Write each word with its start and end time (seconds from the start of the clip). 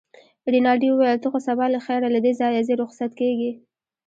رینالډي 0.53 0.89
وویل: 0.91 1.17
ته 1.23 1.27
خو 1.31 1.39
سبا 1.47 1.65
له 1.73 1.79
خیره 1.85 2.07
له 2.13 2.19
دې 2.25 2.33
ځایه 2.41 2.61
ځې، 2.67 2.73
رخصت 2.81 3.11
کېږې. 3.19 3.51